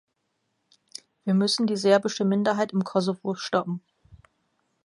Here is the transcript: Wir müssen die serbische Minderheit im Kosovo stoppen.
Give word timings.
Wir 1.25 1.35
müssen 1.35 1.67
die 1.67 1.77
serbische 1.77 2.25
Minderheit 2.25 2.71
im 2.73 2.83
Kosovo 2.83 3.35
stoppen. 3.35 3.83